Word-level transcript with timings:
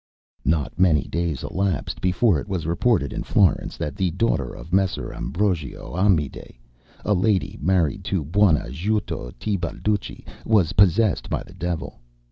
Not 0.45 0.79
many 0.79 1.03
days 1.03 1.43
elapsed 1.43 2.01
before 2.01 2.39
it 2.39 2.47
was 2.47 2.65
reported 2.65 3.13
in 3.13 3.21
Florence 3.21 3.77
that 3.77 3.95
the 3.95 4.09
daughter 4.09 4.51
of 4.51 4.73
Messer 4.73 5.13
Ambrogio 5.13 5.95
Amedei, 5.95 6.57
a 7.05 7.13
lady 7.13 7.59
married 7.61 8.03
to 8.05 8.25
Buonajuto 8.25 9.29
Tebalducci, 9.39 10.25
was 10.43 10.73
possessed 10.73 11.29
by 11.29 11.43
the 11.43 11.53
devil. 11.53 11.99